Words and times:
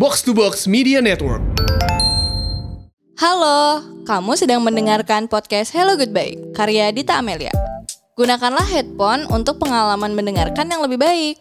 Box 0.00 0.24
to 0.24 0.32
Box 0.32 0.64
Media 0.64 1.04
Network. 1.04 1.44
Halo, 3.20 3.84
kamu 4.08 4.32
sedang 4.32 4.64
mendengarkan 4.64 5.28
podcast 5.28 5.76
Hello 5.76 5.92
Goodbye, 5.92 6.40
karya 6.56 6.88
Dita 6.88 7.20
Amelia. 7.20 7.52
Gunakanlah 8.16 8.64
headphone 8.64 9.28
untuk 9.28 9.60
pengalaman 9.60 10.16
mendengarkan 10.16 10.72
yang 10.72 10.80
lebih 10.80 10.96
baik. 10.96 11.36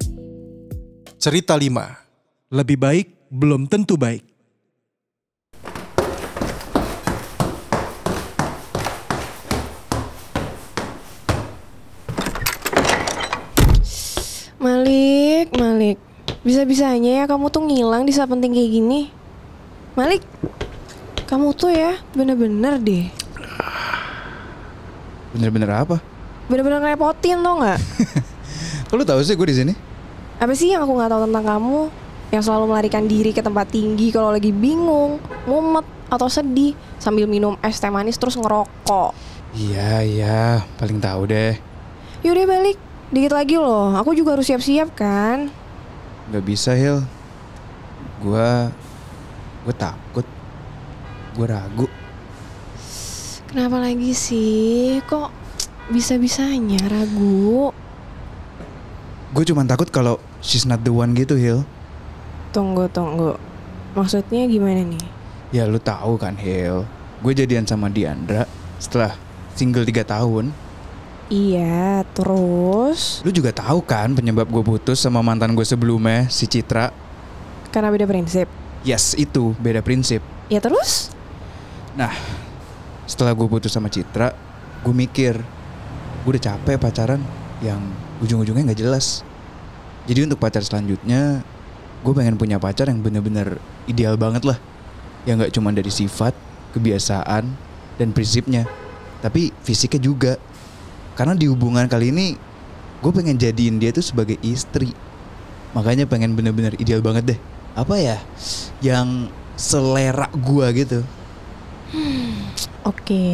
Cerita 1.16 1.56
5. 1.56 2.52
Lebih 2.52 2.76
baik 2.76 3.32
belum 3.32 3.64
tentu 3.72 3.96
baik. 3.96 4.28
Malik, 14.60 15.48
Malik. 15.56 16.09
Bisa-bisanya 16.40 17.20
ya 17.20 17.26
kamu 17.28 17.52
tuh 17.52 17.68
ngilang 17.68 18.08
di 18.08 18.16
saat 18.16 18.32
penting 18.32 18.56
kayak 18.56 18.72
gini. 18.72 19.12
Malik, 20.00 20.24
kamu 21.28 21.52
tuh 21.52 21.68
ya 21.68 22.00
bener-bener 22.16 22.80
deh. 22.80 23.12
Bener-bener 25.36 25.68
apa? 25.68 26.00
Bener-bener 26.48 26.80
ngerepotin 26.80 27.44
tau 27.44 27.60
nggak? 27.60 27.80
Lu 28.96 29.04
tahu 29.04 29.20
sih 29.20 29.36
gue 29.36 29.48
di 29.52 29.58
sini? 29.60 29.74
Apa 30.40 30.56
sih 30.56 30.72
yang 30.72 30.88
aku 30.88 30.96
nggak 30.96 31.12
tahu 31.12 31.22
tentang 31.28 31.46
kamu? 31.46 31.82
Yang 32.32 32.44
selalu 32.48 32.66
melarikan 32.72 33.04
diri 33.04 33.36
ke 33.36 33.44
tempat 33.44 33.68
tinggi 33.68 34.08
kalau 34.16 34.32
lagi 34.32 34.56
bingung, 34.56 35.20
mumet, 35.44 35.84
atau 36.08 36.32
sedih 36.32 36.72
sambil 36.98 37.28
minum 37.28 37.60
es 37.62 37.78
teh 37.84 37.92
manis 37.92 38.16
terus 38.16 38.40
ngerokok. 38.40 39.12
Iya, 39.60 40.08
iya, 40.08 40.40
paling 40.80 41.04
tahu 41.04 41.28
deh. 41.28 41.60
Yaudah 42.24 42.46
balik, 42.48 42.78
dikit 43.12 43.36
lagi 43.36 43.60
loh. 43.60 43.92
Aku 44.00 44.16
juga 44.16 44.40
harus 44.40 44.48
siap-siap 44.48 44.96
kan. 44.96 45.52
Gak 46.30 46.46
bisa, 46.46 46.78
Hil. 46.78 47.02
Gua 48.22 48.70
gue 49.66 49.76
takut. 49.76 50.26
Gue 51.34 51.46
ragu. 51.50 51.90
Kenapa 53.50 53.82
lagi 53.82 54.14
sih? 54.14 55.02
Kok 55.10 55.34
bisa-bisanya 55.90 56.86
ragu? 56.86 57.74
Gue 59.34 59.44
cuma 59.46 59.66
takut 59.66 59.90
kalau 59.90 60.22
she's 60.42 60.70
not 60.70 60.86
the 60.86 60.94
one 60.94 61.18
gitu, 61.18 61.34
Hil. 61.34 61.66
Tunggu, 62.54 62.86
tunggu. 62.94 63.34
Maksudnya 63.98 64.46
gimana 64.46 64.86
nih? 64.86 65.06
Ya 65.50 65.66
lu 65.66 65.82
tahu 65.82 66.22
kan, 66.22 66.38
Hil. 66.38 66.86
Gue 67.26 67.34
jadian 67.34 67.66
sama 67.66 67.90
Diandra 67.90 68.46
setelah 68.78 69.18
single 69.58 69.82
3 69.82 70.06
tahun. 70.06 70.54
Iya, 71.30 72.02
terus 72.18 73.22
Lu 73.22 73.30
juga 73.30 73.54
tahu 73.54 73.86
kan 73.86 74.18
penyebab 74.18 74.50
gue 74.50 74.64
putus 74.66 74.98
sama 74.98 75.22
mantan 75.22 75.54
gue 75.54 75.62
sebelumnya, 75.62 76.26
si 76.28 76.50
Citra. 76.50 76.90
karena 77.70 77.94
beda 77.94 78.10
prinsip. 78.10 78.50
Yes, 78.82 79.14
itu 79.14 79.54
beda 79.62 79.86
prinsip. 79.86 80.26
Ya 80.50 80.58
terus? 80.58 81.14
Nah, 81.94 82.10
setelah 83.06 83.38
gue 83.38 83.46
putus 83.46 83.70
sama 83.70 83.94
Citra, 83.94 84.34
gue 84.82 84.94
mikir, 84.96 85.38
gue 86.26 86.30
udah 86.34 86.42
capek 86.50 86.82
pacaran 86.82 87.22
yang 87.62 87.78
ujung-ujungnya 88.26 88.74
nggak 88.74 88.82
jelas. 88.82 89.22
Jadi 90.10 90.26
untuk 90.26 90.42
pacar 90.42 90.66
selanjutnya, 90.66 91.46
gue 92.02 92.14
pengen 92.18 92.42
punya 92.42 92.58
pacar 92.58 92.90
yang 92.90 93.06
bener-bener 93.06 93.62
ideal 93.86 94.18
banget 94.18 94.50
lah. 94.50 94.58
Yang 95.30 95.36
nggak 95.46 95.54
cuma 95.54 95.70
dari 95.70 95.94
sifat, 95.94 96.34
kebiasaan, 96.74 97.54
dan 98.02 98.10
prinsipnya, 98.18 98.66
tapi 99.22 99.54
fisiknya 99.62 100.02
juga. 100.02 100.34
Karena 101.20 101.36
di 101.36 101.52
hubungan 101.52 101.84
kali 101.92 102.16
ini, 102.16 102.40
gue 103.04 103.12
pengen 103.12 103.36
jadiin 103.36 103.76
dia 103.76 103.92
tuh 103.92 104.00
sebagai 104.00 104.40
istri. 104.40 104.96
Makanya 105.76 106.08
pengen 106.08 106.32
bener-bener 106.32 106.80
ideal 106.80 107.04
banget 107.04 107.36
deh. 107.36 107.40
Apa 107.76 108.00
ya? 108.00 108.24
Yang 108.80 109.28
selera 109.60 110.32
gue 110.32 110.68
gitu. 110.80 111.00
Oke. 112.88 113.28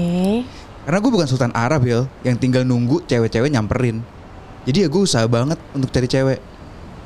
Karena 0.86 0.98
gue 1.02 1.12
bukan 1.12 1.28
Sultan 1.28 1.52
Arab 1.58 1.82
ya 1.84 2.06
Yang 2.22 2.46
tinggal 2.46 2.62
nunggu 2.62 3.04
cewek-cewek 3.10 3.50
nyamperin 3.50 4.06
Jadi 4.70 4.86
ya 4.86 4.88
gue 4.88 5.02
usaha 5.02 5.26
banget 5.26 5.58
untuk 5.74 5.90
cari 5.90 6.06
cewek 6.06 6.40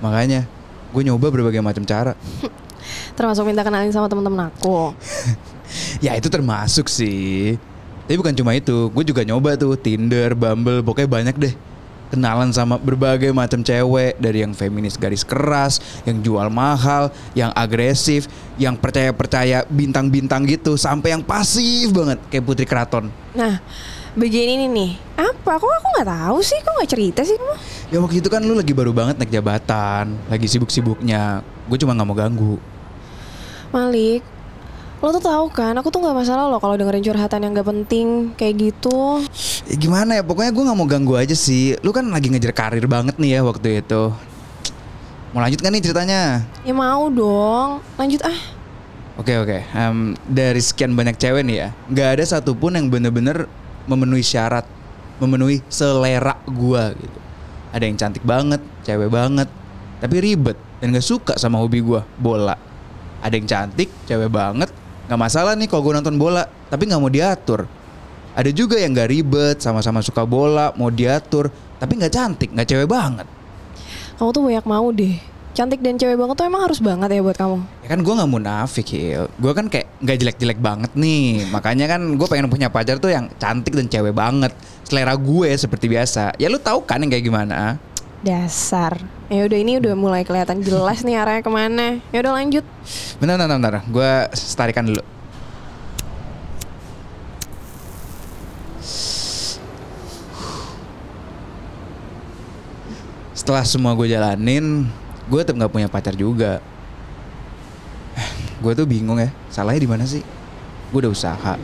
Makanya 0.03 0.44
gue 0.92 1.02
nyoba 1.08 1.32
berbagai 1.32 1.64
macam 1.64 1.88
cara 1.88 2.14
Termasuk 3.18 3.48
minta 3.48 3.64
kenalin 3.64 3.90
sama 3.96 4.12
teman-teman 4.12 4.52
aku. 4.52 4.92
Ya 6.02 6.18
itu 6.18 6.34
termasuk 6.34 6.90
sih 6.90 7.62
Tapi 8.09 8.18
bukan 8.18 8.34
cuma 8.34 8.58
itu 8.58 8.90
Gue 8.90 9.06
juga 9.06 9.22
nyoba 9.22 9.53
tuh 9.53 9.78
Tinder, 9.78 10.34
Bumble 10.34 10.81
Pokoknya 10.81 11.06
banyak 11.06 11.36
deh 11.38 11.53
Kenalan 12.09 12.50
sama 12.50 12.81
berbagai 12.81 13.30
macam 13.30 13.62
cewek 13.62 14.18
Dari 14.18 14.42
yang 14.42 14.58
feminis 14.58 14.97
garis 14.97 15.22
keras 15.22 15.78
Yang 16.09 16.25
jual 16.25 16.50
mahal 16.50 17.14
Yang 17.38 17.53
agresif 17.53 18.22
Yang 18.58 18.81
percaya-percaya 18.81 19.62
bintang-bintang 19.70 20.42
gitu 20.50 20.74
Sampai 20.74 21.14
yang 21.14 21.22
pasif 21.22 21.94
banget 21.94 22.18
Kayak 22.34 22.50
Putri 22.50 22.66
Keraton 22.66 23.14
Nah, 23.38 23.62
bagian 24.18 24.58
ini 24.58 24.66
nih. 24.66 24.91
Apa? 25.20 25.62
Kok 25.62 25.70
aku 25.70 25.88
nggak 25.94 26.09
tahu 26.09 26.38
sih? 26.41 26.58
Kok 26.66 26.74
nggak 26.81 26.90
cerita 26.90 27.22
sih 27.22 27.38
kamu? 27.38 27.56
Ya 27.94 27.97
waktu 28.02 28.18
itu 28.22 28.30
kan 28.31 28.41
lu 28.41 28.58
lagi 28.58 28.74
baru 28.74 28.90
banget 28.90 29.22
naik 29.22 29.30
jabatan, 29.30 30.18
lagi 30.28 30.47
sibuk-sibuknya. 30.50 31.46
Gue 31.70 31.78
cuma 31.78 31.94
nggak 31.94 32.08
mau 32.09 32.18
ganggu. 32.18 32.56
Malik, 33.70 34.26
lo 35.00 35.16
tuh 35.16 35.24
tahu 35.24 35.46
kan? 35.48 35.72
Aku 35.80 35.88
tuh 35.88 36.04
nggak 36.04 36.16
masalah 36.16 36.52
loh 36.52 36.60
kalau 36.60 36.76
dengerin 36.76 37.04
curhatan 37.04 37.40
yang 37.48 37.52
gak 37.56 37.68
penting 37.72 38.36
kayak 38.36 38.56
gitu. 38.60 39.24
Ya 39.68 39.76
gimana 39.80 40.20
ya, 40.20 40.24
pokoknya 40.24 40.52
gue 40.52 40.64
nggak 40.68 40.78
mau 40.78 40.88
ganggu 40.88 41.16
aja 41.16 41.36
sih. 41.36 41.80
Lu 41.80 41.96
kan 41.96 42.08
lagi 42.12 42.28
ngejar 42.28 42.52
karir 42.52 42.84
banget 42.86 43.16
nih 43.16 43.40
ya 43.40 43.42
waktu 43.48 43.80
itu. 43.80 44.12
Mau 45.32 45.40
lanjut 45.40 45.62
kan 45.62 45.72
nih 45.72 45.84
ceritanya? 45.86 46.44
Ya 46.68 46.74
mau 46.76 47.08
dong. 47.08 47.80
Lanjut 47.96 48.20
ah. 48.28 48.40
Oke 49.20 49.36
oke. 49.36 49.68
Em, 49.76 50.16
dari 50.28 50.64
sekian 50.64 50.96
banyak 50.96 51.20
cewek 51.20 51.44
nih 51.44 51.58
ya, 51.59 51.70
nggak 51.92 52.09
ada 52.16 52.24
satupun 52.24 52.80
yang 52.80 52.88
bener-bener 52.88 53.52
memenuhi 53.84 54.24
syarat, 54.24 54.64
memenuhi 55.20 55.59
selera 55.68 56.40
gua 56.48 56.96
gitu. 56.96 57.20
Ada 57.76 57.84
yang 57.84 58.00
cantik 58.00 58.24
banget, 58.24 58.64
cewek 58.88 59.12
banget, 59.12 59.52
tapi 60.00 60.16
ribet 60.24 60.56
dan 60.80 60.96
gak 60.96 61.04
suka 61.04 61.36
sama 61.36 61.59
hobi 61.59 61.84
gua, 61.84 62.08
bola. 62.16 62.56
Ada 63.20 63.36
yang 63.36 63.46
cantik, 63.46 63.92
cewek 64.08 64.32
banget, 64.32 64.72
nggak 65.09 65.18
masalah 65.18 65.58
nih 65.58 65.66
kalau 65.66 65.81
gue 65.90 65.94
nonton 65.97 66.22
bola, 66.22 66.46
tapi 66.70 66.86
nggak 66.86 67.02
mau 67.02 67.09
diatur. 67.09 67.66
Ada 68.38 68.53
juga 68.53 68.78
yang 68.78 68.94
gak 68.94 69.09
ribet, 69.09 69.58
sama-sama 69.58 70.06
suka 70.06 70.22
bola, 70.22 70.70
mau 70.78 70.94
diatur, 70.94 71.50
tapi 71.81 71.97
nggak 71.97 72.14
cantik, 72.14 72.53
nggak 72.53 72.70
cewek 72.70 72.86
banget. 72.86 73.25
Kamu 74.22 74.30
tuh 74.30 74.42
banyak 74.46 74.66
mau 74.70 74.94
deh. 74.94 75.18
Cantik 75.58 75.81
dan 75.81 75.97
cewek 75.97 76.14
banget 76.14 76.38
tuh 76.38 76.46
emang 76.46 76.62
harus 76.62 76.78
banget 76.78 77.09
ya 77.09 77.25
buat 77.25 77.34
kamu. 77.34 77.58
Ya 77.81 77.88
kan 77.90 78.00
gue 78.06 78.14
nggak 78.14 78.31
munafik 78.31 78.88
Hil 78.94 79.25
Gue 79.42 79.52
kan 79.58 79.66
kayak 79.66 79.90
nggak 79.97 80.18
jelek-jelek 80.22 80.59
banget 80.62 80.94
nih 80.94 81.50
Makanya 81.50 81.90
kan 81.90 82.06
gue 82.06 82.28
pengen 82.30 82.47
punya 82.53 82.70
pacar 82.70 83.02
tuh 83.02 83.09
yang 83.09 83.34
cantik 83.41 83.74
dan 83.74 83.90
cewek 83.90 84.14
banget 84.14 84.53
Selera 84.86 85.18
gue 85.18 85.50
seperti 85.58 85.90
biasa 85.90 86.38
Ya 86.38 86.53
lu 86.53 86.62
tahu 86.62 86.86
kan 86.86 87.02
yang 87.02 87.09
kayak 87.09 87.26
gimana 87.26 87.81
Dasar. 88.19 89.00
Ya 89.30 89.46
udah 89.46 89.59
ini 89.62 89.78
udah 89.80 89.94
mulai 89.96 90.28
kelihatan 90.28 90.59
jelas 90.59 91.06
nih 91.06 91.22
arahnya 91.22 91.41
ke 91.46 91.52
mana. 91.52 91.88
Ya 92.12 92.19
udah 92.19 92.34
lanjut. 92.35 92.66
Bentar, 93.19 93.35
bentar, 93.35 93.59
bentar 93.59 93.75
Gue 93.91 94.12
setarikan 94.31 94.88
dulu 94.88 95.03
Setelah 103.35 103.68
semua 103.68 103.91
gue 104.00 104.08
jalanin 104.08 104.88
Gue 105.28 105.44
tetap 105.44 105.59
nggak 105.59 105.74
punya 105.75 105.88
pacar 105.91 106.16
juga 106.16 106.63
Gue 108.63 108.72
tuh 108.72 108.88
bingung 108.88 109.19
ya 109.19 109.35
Salahnya 109.52 109.84
di 109.84 109.90
mana 109.91 110.08
sih 110.08 110.24
Gue 110.96 111.03
udah 111.03 111.12
usaha 111.12 111.59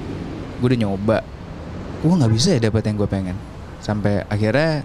Gue 0.59 0.67
udah 0.75 0.79
nyoba 0.83 1.23
Gue 2.03 2.19
nggak 2.19 2.31
bisa 2.35 2.59
ya 2.59 2.67
dapet 2.67 2.83
yang 2.83 2.99
gue 2.99 3.07
pengen 3.07 3.38
Sampai 3.79 4.27
akhirnya 4.27 4.83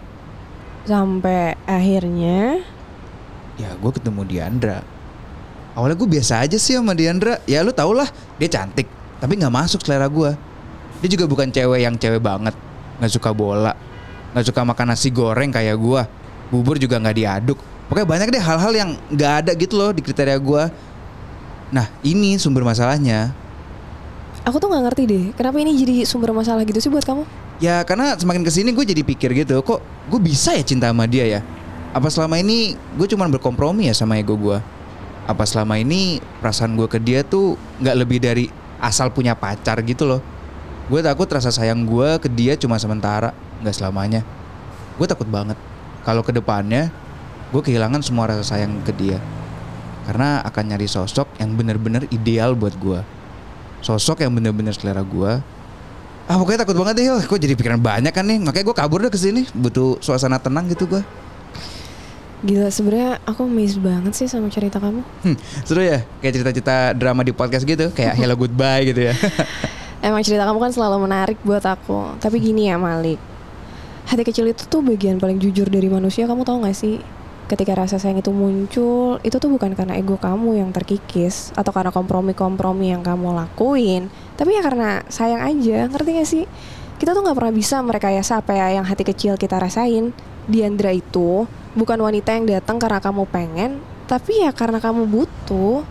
Sampai 0.89 1.57
akhirnya 1.69 2.61
ya 3.61 3.71
gue 3.77 3.93
ketemu 3.93 4.25
Diandra. 4.25 4.81
Awalnya 5.77 5.97
gue 6.01 6.09
biasa 6.09 6.43
aja 6.43 6.57
sih 6.57 6.75
sama 6.75 6.97
Diandra. 6.97 7.39
Ya 7.45 7.61
lu 7.61 7.71
tau 7.71 7.93
lah 7.93 8.09
dia 8.41 8.49
cantik 8.49 8.89
tapi 9.21 9.37
nggak 9.37 9.53
masuk 9.53 9.85
selera 9.85 10.09
gue 10.09 10.33
dia 11.05 11.09
juga 11.13 11.25
bukan 11.29 11.53
cewek 11.53 11.81
yang 11.85 11.95
cewek 12.01 12.21
banget. 12.21 12.57
Nggak 13.01 13.13
suka 13.13 13.31
bola 13.33 13.73
nggak 14.31 14.47
suka 14.47 14.63
makan 14.63 14.95
nasi 14.95 15.11
goreng 15.11 15.51
kayak 15.51 15.75
gue 15.75 16.03
bubur 16.55 16.79
juga 16.79 17.03
nggak 17.03 17.17
diaduk. 17.19 17.59
Pokoknya 17.91 18.07
banyak 18.07 18.29
deh 18.31 18.43
hal-hal 18.43 18.73
yang 18.73 18.91
nggak 19.11 19.33
ada 19.43 19.53
gitu 19.59 19.75
loh 19.75 19.91
di 19.91 19.99
kriteria 20.03 20.39
gue 20.39 20.63
nah 21.71 21.87
ini 22.03 22.35
sumber 22.39 22.67
masalahnya. 22.67 23.31
Aku 24.43 24.59
tuh 24.59 24.73
nggak 24.73 24.91
ngerti 24.91 25.03
deh. 25.07 25.25
Kenapa 25.37 25.61
ini 25.63 25.77
jadi 25.77 26.03
sumber 26.09 26.35
masalah 26.35 26.65
gitu 26.67 26.81
sih 26.83 26.91
buat 26.91 27.05
kamu? 27.05 27.23
Ya 27.61 27.85
karena 27.85 28.17
semakin 28.17 28.41
ke 28.41 28.49
sini 28.49 28.73
gue 28.73 28.85
jadi 28.89 29.05
pikir 29.05 29.37
gitu 29.37 29.61
Kok 29.61 30.09
gue 30.09 30.21
bisa 30.21 30.57
ya 30.57 30.65
cinta 30.65 30.89
sama 30.89 31.05
dia 31.05 31.29
ya 31.29 31.41
Apa 31.93 32.09
selama 32.09 32.41
ini 32.41 32.73
gue 32.97 33.05
cuma 33.05 33.29
berkompromi 33.29 33.93
ya 33.93 33.95
sama 33.95 34.17
ego 34.17 34.33
gue 34.41 34.57
Apa 35.29 35.45
selama 35.45 35.77
ini 35.77 36.25
perasaan 36.41 36.73
gue 36.73 36.89
ke 36.89 36.97
dia 36.97 37.21
tuh 37.21 37.61
nggak 37.85 37.97
lebih 38.01 38.19
dari 38.19 38.49
asal 38.81 39.13
punya 39.13 39.37
pacar 39.37 39.77
gitu 39.85 40.09
loh 40.09 40.25
Gue 40.89 41.05
takut 41.05 41.29
rasa 41.29 41.53
sayang 41.53 41.85
gue 41.85 42.17
ke 42.17 42.33
dia 42.33 42.57
cuma 42.57 42.81
sementara 42.81 43.37
nggak 43.61 43.77
selamanya 43.77 44.25
Gue 44.97 45.05
takut 45.05 45.29
banget 45.29 45.61
Kalau 46.09 46.25
ke 46.25 46.33
depannya 46.33 46.89
gue 47.53 47.61
kehilangan 47.61 48.01
semua 48.01 48.33
rasa 48.33 48.57
sayang 48.57 48.81
ke 48.89 48.97
dia 48.97 49.21
Karena 50.09 50.41
akan 50.49 50.65
nyari 50.73 50.89
sosok 50.89 51.29
yang 51.39 51.55
bener-bener 51.55 52.09
ideal 52.11 52.59
buat 52.59 52.75
gue. 52.81 52.99
Sosok 53.85 54.27
yang 54.27 54.35
bener-bener 54.35 54.75
selera 54.75 55.07
gue. 55.07 55.39
Ah 56.31 56.39
pokoknya 56.39 56.63
takut 56.63 56.79
banget 56.79 57.03
deh. 57.03 57.27
Kok 57.27 57.43
jadi 57.43 57.59
pikiran 57.59 57.83
banyak 57.83 58.15
kan 58.15 58.23
nih. 58.23 58.39
Makanya 58.39 58.65
gue 58.71 58.77
kabur 58.79 59.03
deh 59.03 59.11
ke 59.11 59.19
sini. 59.19 59.51
Butuh 59.51 59.99
suasana 59.99 60.39
tenang 60.39 60.71
gitu 60.71 60.87
gue. 60.87 61.03
Gila 62.47 62.71
sebenarnya 62.71 63.19
aku 63.27 63.51
amazed 63.51 63.83
banget 63.83 64.15
sih 64.15 64.31
sama 64.31 64.47
cerita 64.47 64.79
kamu. 64.79 65.03
Hmm, 65.27 65.37
seru 65.67 65.83
ya? 65.83 66.07
Kayak 66.23 66.39
cerita-cerita 66.39 66.95
drama 66.95 67.27
di 67.27 67.35
podcast 67.35 67.67
gitu. 67.67 67.91
Kayak 67.91 68.15
hello 68.15 68.39
goodbye 68.47 68.87
gitu 68.87 69.11
ya. 69.11 69.15
Emang 70.07 70.23
cerita 70.23 70.47
kamu 70.47 70.63
kan 70.63 70.71
selalu 70.71 71.03
menarik 71.03 71.39
buat 71.43 71.67
aku. 71.67 72.23
Tapi 72.23 72.39
gini 72.39 72.71
ya 72.71 72.79
Malik. 72.79 73.19
Hati 74.07 74.23
kecil 74.23 74.47
itu 74.55 74.71
tuh 74.71 74.87
bagian 74.87 75.19
paling 75.19 75.43
jujur 75.43 75.67
dari 75.67 75.91
manusia. 75.91 76.31
Kamu 76.31 76.47
tahu 76.47 76.63
gak 76.63 76.79
sih? 76.79 77.03
Ketika 77.51 77.75
rasa 77.75 77.99
sayang 77.99 78.23
itu 78.23 78.31
muncul, 78.31 79.19
itu 79.27 79.35
tuh 79.43 79.51
bukan 79.51 79.75
karena 79.75 79.99
ego 79.99 80.15
kamu 80.15 80.63
yang 80.63 80.71
terkikis 80.71 81.51
atau 81.59 81.75
karena 81.75 81.91
kompromi-kompromi 81.91 82.95
yang 82.95 83.03
kamu 83.03 83.35
lakuin, 83.35 84.07
tapi 84.41 84.57
ya 84.57 84.65
karena 84.65 85.05
sayang 85.13 85.45
aja. 85.45 85.85
Ngerti 85.93 86.11
gak 86.17 86.29
sih? 86.29 86.45
Kita 86.97 87.13
tuh 87.13 87.21
nggak 87.21 87.37
pernah 87.37 87.53
bisa 87.53 87.81
merekayasa 87.85 88.41
apa 88.41 88.57
ya 88.57 88.81
yang 88.81 88.89
hati 88.89 89.05
kecil 89.05 89.37
kita 89.37 89.61
rasain. 89.61 90.17
Diandra 90.49 90.97
itu 90.97 91.45
bukan 91.77 92.01
wanita 92.01 92.33
yang 92.33 92.49
datang 92.49 92.81
karena 92.81 93.01
kamu 93.01 93.29
pengen, 93.29 93.81
tapi 94.09 94.45
ya 94.45 94.53
karena 94.53 94.81
kamu 94.81 95.09
butuh. 95.09 95.85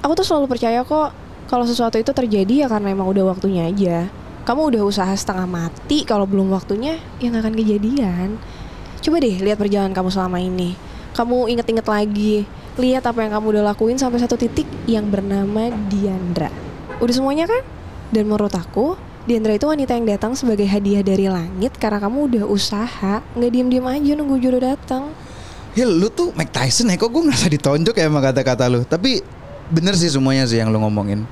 Aku 0.00 0.12
tuh 0.16 0.24
selalu 0.24 0.48
percaya 0.48 0.80
kok 0.84 1.12
kalau 1.48 1.64
sesuatu 1.64 2.00
itu 2.00 2.12
terjadi 2.12 2.64
ya 2.64 2.66
karena 2.68 2.92
emang 2.92 3.08
udah 3.08 3.36
waktunya 3.36 3.68
aja. 3.68 4.08
Kamu 4.44 4.72
udah 4.72 4.82
usaha 4.84 5.12
setengah 5.12 5.48
mati 5.48 6.04
kalau 6.04 6.24
belum 6.24 6.52
waktunya 6.52 7.00
ya 7.20 7.32
nggak 7.32 7.44
akan 7.44 7.56
kejadian. 7.56 8.28
Coba 9.00 9.16
deh 9.20 9.36
lihat 9.40 9.56
perjalanan 9.56 9.96
kamu 9.96 10.08
selama 10.12 10.40
ini. 10.40 10.76
Kamu 11.16 11.48
inget-inget 11.52 11.88
lagi, 11.88 12.44
lihat 12.76 13.04
apa 13.08 13.24
yang 13.24 13.32
kamu 13.32 13.56
udah 13.56 13.64
lakuin 13.72 13.96
sampai 13.96 14.20
satu 14.20 14.36
titik 14.36 14.68
yang 14.84 15.08
bernama 15.08 15.72
Diandra. 15.88 16.52
Udah 17.00 17.14
semuanya 17.16 17.48
kan? 17.48 17.79
Dan 18.10 18.26
menurut 18.26 18.54
aku, 18.54 18.98
Diandra 19.20 19.54
itu 19.54 19.68
wanita 19.70 19.94
yang 19.94 20.08
datang 20.10 20.32
sebagai 20.34 20.66
hadiah 20.66 21.04
dari 21.06 21.30
langit 21.30 21.76
karena 21.78 22.02
kamu 22.02 22.18
udah 22.26 22.44
usaha, 22.50 23.22
nggak 23.38 23.50
diem-diem 23.52 23.86
aja 23.86 24.12
nunggu 24.18 24.36
jodoh 24.42 24.62
datang. 24.64 25.14
Hil, 25.78 25.86
lu 25.86 26.10
tuh 26.10 26.34
Mike 26.34 26.50
Tyson 26.50 26.90
ya? 26.90 26.98
Kok 26.98 27.10
gue 27.14 27.22
ngerasa 27.30 27.46
ditonjok 27.46 27.94
ya 27.94 28.10
sama 28.10 28.18
kata-kata 28.18 28.66
lu? 28.66 28.82
Tapi 28.82 29.22
bener 29.70 29.94
sih 29.94 30.10
semuanya 30.10 30.48
sih 30.50 30.58
yang 30.58 30.74
lu 30.74 30.82
ngomongin. 30.82 31.22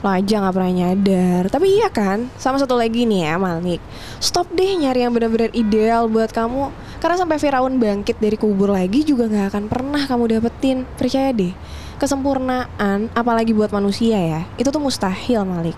Lo 0.00 0.08
aja 0.08 0.40
gak 0.40 0.56
pernah 0.56 0.72
nyadar 0.72 1.52
Tapi 1.52 1.76
iya 1.76 1.92
kan 1.92 2.32
Sama 2.40 2.56
satu 2.56 2.72
lagi 2.72 3.04
nih 3.04 3.28
ya 3.28 3.36
Malik 3.36 3.84
Stop 4.16 4.48
deh 4.56 4.72
nyari 4.80 5.04
yang 5.04 5.12
benar-benar 5.12 5.52
ideal 5.52 6.08
buat 6.08 6.32
kamu 6.32 6.72
Karena 7.04 7.20
sampai 7.20 7.36
Firaun 7.36 7.76
bangkit 7.76 8.16
dari 8.16 8.40
kubur 8.40 8.72
lagi 8.72 9.04
Juga 9.04 9.28
gak 9.28 9.52
akan 9.52 9.64
pernah 9.68 10.00
kamu 10.08 10.40
dapetin 10.40 10.88
Percaya 10.96 11.36
deh 11.36 11.52
Kesempurnaan 12.00 13.12
Apalagi 13.12 13.52
buat 13.52 13.68
manusia 13.76 14.16
ya 14.16 14.40
Itu 14.56 14.72
tuh 14.72 14.80
mustahil 14.80 15.44
Malik 15.44 15.76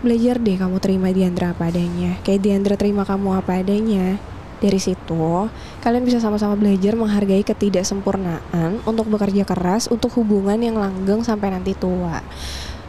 Belajar 0.00 0.40
deh 0.40 0.56
kamu 0.56 0.80
terima 0.80 1.12
Diandra 1.12 1.52
apa 1.52 1.68
adanya 1.68 2.16
Kayak 2.24 2.40
Diandra 2.40 2.74
terima 2.80 3.04
kamu 3.04 3.36
apa 3.36 3.60
adanya 3.60 4.16
dari 4.60 4.76
situ, 4.76 5.48
kalian 5.80 6.04
bisa 6.04 6.20
sama-sama 6.20 6.52
belajar 6.52 6.92
menghargai 6.92 7.40
ketidaksempurnaan 7.40 8.84
untuk 8.84 9.08
bekerja 9.08 9.48
keras 9.48 9.88
untuk 9.88 10.12
hubungan 10.20 10.60
yang 10.60 10.76
langgeng 10.76 11.24
sampai 11.24 11.48
nanti 11.48 11.72
tua. 11.72 12.20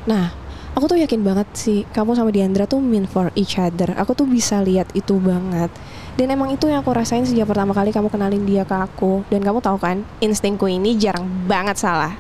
Nah, 0.04 0.36
aku 0.76 0.92
tuh 0.92 1.00
yakin 1.00 1.24
banget 1.24 1.48
sih 1.56 1.88
kamu 1.96 2.12
sama 2.20 2.36
Diandra 2.36 2.68
tuh 2.68 2.84
mean 2.84 3.08
for 3.08 3.32
each 3.40 3.56
other. 3.56 3.96
Aku 3.96 4.12
tuh 4.12 4.28
bisa 4.28 4.60
lihat 4.60 4.92
itu 4.92 5.16
banget. 5.16 5.72
Dan 6.20 6.36
emang 6.36 6.52
itu 6.52 6.68
yang 6.68 6.84
aku 6.84 6.92
rasain 6.92 7.24
sejak 7.24 7.48
pertama 7.48 7.72
kali 7.72 7.96
kamu 7.96 8.12
kenalin 8.12 8.44
dia 8.44 8.68
ke 8.68 8.76
aku. 8.76 9.24
Dan 9.32 9.40
kamu 9.40 9.64
tahu 9.64 9.80
kan, 9.80 10.04
instingku 10.20 10.68
ini 10.68 11.00
jarang 11.00 11.24
banget 11.48 11.80
salah. 11.80 12.20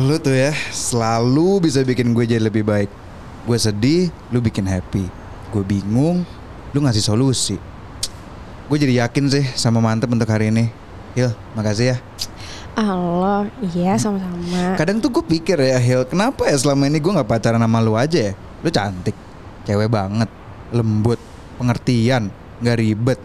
Lu 0.00 0.16
tuh 0.16 0.32
ya 0.32 0.56
selalu 0.72 1.68
bisa 1.68 1.84
bikin 1.84 2.16
gue 2.16 2.24
jadi 2.24 2.40
lebih 2.40 2.64
baik. 2.64 2.88
Gue 3.44 3.60
sedih, 3.60 4.08
lu 4.32 4.40
bikin 4.40 4.64
happy. 4.64 5.04
Gue 5.52 5.60
bingung, 5.60 6.24
lu 6.72 6.78
ngasih 6.80 7.04
solusi. 7.04 7.60
Gue 8.64 8.80
jadi 8.80 9.04
yakin 9.04 9.28
sih 9.28 9.44
sama 9.52 9.76
mantep 9.84 10.08
untuk 10.08 10.24
hari 10.24 10.48
ini. 10.48 10.72
Hil, 11.12 11.36
makasih 11.52 11.92
ya. 11.92 11.96
Allah, 12.80 13.52
iya 13.60 14.00
sama-sama. 14.00 14.80
Kadang 14.80 15.04
tuh 15.04 15.12
gue 15.20 15.24
pikir 15.36 15.60
ya 15.60 15.76
Hil, 15.76 16.08
kenapa 16.08 16.48
ya 16.48 16.56
selama 16.56 16.88
ini 16.88 16.96
gue 16.96 17.12
gak 17.12 17.28
pacaran 17.28 17.60
sama 17.60 17.84
lu 17.84 17.92
aja 17.92 18.30
ya? 18.30 18.34
Lu 18.64 18.72
cantik, 18.72 19.12
cewek 19.68 19.92
banget, 19.92 20.32
lembut, 20.72 21.20
pengertian, 21.60 22.32
gak 22.64 22.80
ribet. 22.80 23.20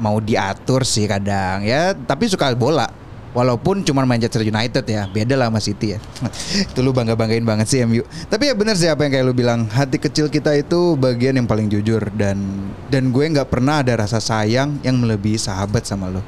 Mau 0.00 0.18
diatur 0.18 0.82
sih 0.82 1.06
kadang 1.06 1.62
ya, 1.62 1.94
tapi 1.94 2.26
suka 2.26 2.50
bola. 2.58 2.99
Walaupun 3.30 3.86
cuma 3.86 4.02
Manchester 4.02 4.42
United 4.42 4.82
ya, 4.90 5.06
beda 5.06 5.38
lah 5.38 5.46
sama 5.46 5.62
City 5.62 5.94
ya. 5.94 5.98
itu 6.74 6.80
lu 6.82 6.90
bangga-banggain 6.90 7.46
banget 7.46 7.66
sih 7.70 7.78
MU. 7.86 8.02
Tapi 8.26 8.50
ya 8.50 8.54
bener 8.58 8.74
sih 8.74 8.90
apa 8.90 9.06
yang 9.06 9.12
kayak 9.14 9.24
lu 9.30 9.34
bilang, 9.34 9.70
hati 9.70 10.02
kecil 10.02 10.26
kita 10.26 10.50
itu 10.58 10.98
bagian 10.98 11.38
yang 11.38 11.46
paling 11.46 11.70
jujur 11.70 12.02
dan 12.18 12.42
dan 12.90 13.14
gue 13.14 13.22
nggak 13.22 13.46
pernah 13.46 13.86
ada 13.86 14.02
rasa 14.02 14.18
sayang 14.18 14.82
yang 14.82 14.98
melebihi 14.98 15.38
sahabat 15.38 15.86
sama 15.86 16.10
lo. 16.10 16.26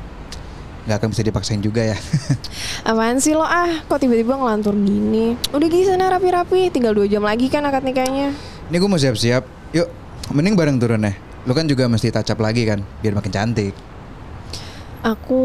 Nggak 0.87 0.97
akan 1.03 1.09
bisa 1.11 1.23
dipaksain 1.27 1.63
juga 1.63 1.83
ya. 1.83 1.99
Apaan 2.91 3.19
sih 3.19 3.35
lo 3.35 3.43
ah? 3.43 3.83
Kok 3.91 3.99
tiba-tiba 3.99 4.39
ngelantur 4.39 4.79
gini? 4.79 5.35
Udah 5.51 5.67
gini 5.67 5.83
sana 5.83 6.07
rapi-rapi, 6.07 6.71
tinggal 6.71 6.95
dua 6.95 7.11
jam 7.11 7.27
lagi 7.27 7.51
kan 7.51 7.67
akad 7.67 7.83
nikahnya. 7.83 8.31
Ini 8.71 8.77
gue 8.79 8.91
mau 8.91 8.99
siap-siap. 8.99 9.43
Yuk, 9.75 9.91
mending 10.31 10.55
bareng 10.55 10.79
turun 10.79 11.03
ya. 11.03 11.19
Lu 11.51 11.53
kan 11.59 11.67
juga 11.67 11.91
mesti 11.91 12.15
up 12.15 12.39
lagi 12.39 12.63
kan, 12.63 12.79
biar 13.03 13.19
makin 13.19 13.35
cantik. 13.35 13.75
Aku 15.03 15.43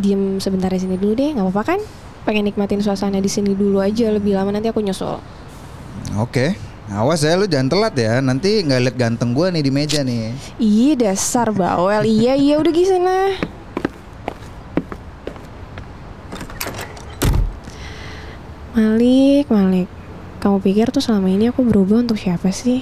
diem 0.00 0.40
sebentar 0.40 0.72
di 0.72 0.80
sini 0.80 0.96
dulu 0.96 1.12
deh, 1.12 1.36
nggak 1.36 1.44
apa-apa 1.44 1.76
kan? 1.76 1.80
Pengen 2.24 2.48
nikmatin 2.48 2.80
suasana 2.80 3.20
di 3.20 3.28
sini 3.28 3.52
dulu 3.52 3.84
aja 3.84 4.08
lebih 4.08 4.32
lama 4.32 4.56
nanti 4.56 4.72
aku 4.72 4.80
nyusul. 4.80 5.20
Oke. 6.16 6.56
Awas 6.88 7.20
ya 7.20 7.36
lu 7.36 7.44
jangan 7.44 7.68
telat 7.68 7.94
ya. 7.98 8.24
Nanti 8.24 8.64
nggak 8.64 8.80
liat 8.88 8.96
ganteng 8.96 9.36
gua 9.36 9.52
nih 9.52 9.60
di 9.60 9.68
meja 9.68 10.00
nih. 10.00 10.32
Ih 10.56 10.96
dasar 10.96 11.52
bawel. 11.52 12.08
iya 12.08 12.32
iya 12.38 12.56
udah 12.56 12.72
gini 12.72 12.88
sana. 12.88 13.16
Malik, 18.76 19.48
Malik. 19.52 19.88
Kamu 20.40 20.60
pikir 20.64 20.88
tuh 20.88 21.04
selama 21.04 21.28
ini 21.28 21.48
aku 21.52 21.64
berubah 21.64 22.00
untuk 22.00 22.16
siapa 22.16 22.48
sih? 22.48 22.80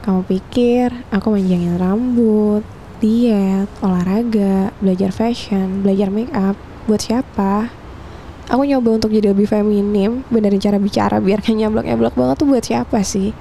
Kamu 0.00 0.24
pikir 0.24 0.92
aku 1.08 1.34
manjangin 1.34 1.76
rambut, 1.80 2.62
diet, 2.98 3.68
olahraga, 3.84 4.72
belajar 4.80 5.12
fashion, 5.12 5.84
belajar 5.84 6.08
make 6.08 6.32
up 6.32 6.56
buat 6.88 7.02
siapa? 7.04 7.68
Aku 8.46 8.62
nyoba 8.62 9.02
untuk 9.02 9.10
jadi 9.10 9.34
lebih 9.34 9.50
feminim, 9.50 10.22
benerin 10.30 10.62
cara 10.62 10.78
bicara 10.78 11.18
biar 11.18 11.42
gak 11.42 11.58
nyablak-nyablak 11.58 12.14
banget 12.14 12.36
tuh 12.38 12.46
buat 12.46 12.64
siapa 12.64 13.02
sih? 13.02 13.34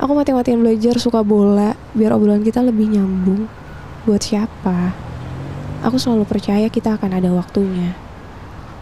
Aku 0.00 0.16
mati-matian 0.16 0.58
belajar 0.64 0.96
suka 0.98 1.20
bola 1.22 1.76
biar 1.92 2.16
obrolan 2.16 2.42
kita 2.42 2.64
lebih 2.64 2.90
nyambung. 2.90 3.46
Buat 4.08 4.24
siapa? 4.24 4.96
Aku 5.84 6.00
selalu 6.00 6.26
percaya 6.26 6.66
kita 6.66 6.96
akan 6.96 7.22
ada 7.22 7.30
waktunya. 7.30 7.94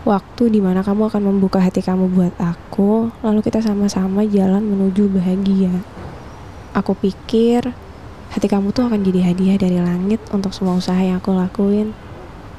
Waktu 0.07 0.49
di 0.49 0.65
mana 0.65 0.81
kamu 0.81 1.13
akan 1.13 1.23
membuka 1.29 1.61
hati 1.61 1.85
kamu 1.85 2.09
buat 2.09 2.33
aku, 2.41 3.13
lalu 3.21 3.45
kita 3.45 3.61
sama-sama 3.61 4.25
jalan 4.25 4.65
menuju 4.65 5.13
bahagia. 5.13 5.85
Aku 6.73 6.97
pikir 6.97 7.75
hati 8.31 8.47
kamu 8.47 8.71
tuh 8.71 8.87
akan 8.87 9.03
jadi 9.03 9.35
hadiah 9.35 9.59
dari 9.59 9.83
langit 9.83 10.23
untuk 10.31 10.55
semua 10.55 10.79
usaha 10.79 10.99
yang 11.03 11.19
aku 11.19 11.35
lakuin. 11.35 11.91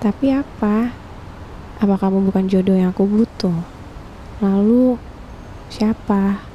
Tapi 0.04 0.36
apa? 0.36 0.92
Apa 1.80 1.96
kamu 1.96 2.28
bukan 2.28 2.52
jodoh 2.52 2.76
yang 2.76 2.92
aku 2.92 3.08
butuh? 3.08 3.56
Lalu, 4.44 5.00
siapa? 5.72 6.51